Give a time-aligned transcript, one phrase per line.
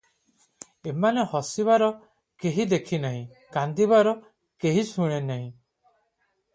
[0.91, 1.91] ଏମାନେ ହସିବାର
[2.45, 3.23] କେହି ଦେଖି ନାହିଁ,
[3.59, 4.19] କାନ୍ଦିବାର
[4.65, 5.49] କେହି ଶୁଣି ନାହିଁ।